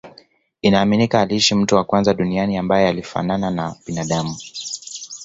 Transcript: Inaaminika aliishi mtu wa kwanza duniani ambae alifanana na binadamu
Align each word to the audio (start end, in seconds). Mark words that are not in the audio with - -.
Inaaminika 0.61 1.21
aliishi 1.21 1.55
mtu 1.55 1.75
wa 1.75 1.83
kwanza 1.83 2.13
duniani 2.13 2.57
ambae 2.57 2.87
alifanana 2.89 3.51
na 3.51 3.75
binadamu 3.87 4.35